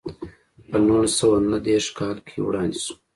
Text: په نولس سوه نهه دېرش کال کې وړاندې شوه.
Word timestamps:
په 0.69 0.77
نولس 0.87 1.13
سوه 1.19 1.37
نهه 1.45 1.59
دېرش 1.67 1.87
کال 1.99 2.17
کې 2.27 2.37
وړاندې 2.41 2.79
شوه. 2.83 2.95